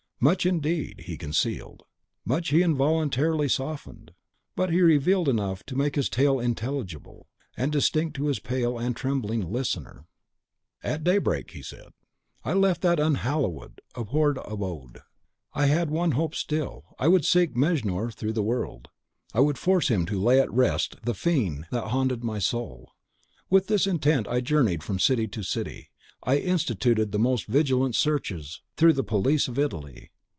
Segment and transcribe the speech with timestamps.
[0.23, 1.81] Much, indeed, he concealed,
[2.25, 4.11] much he involuntarily softened;
[4.55, 7.25] but he revealed enough to make his tale intelligible
[7.57, 10.05] and distinct to his pale and trembling listener.
[10.83, 11.87] "At daybreak," he said,
[12.45, 14.99] "I left that unhallowed and abhorred abode.
[15.55, 18.89] I had one hope still, I would seek Mejnour through the world.
[19.33, 22.91] I would force him to lay at rest the fiend that haunted my soul.
[23.49, 25.87] With this intent I journeyed from city to city.
[26.23, 30.11] I instituted the most vigilant researches through the police of Italy.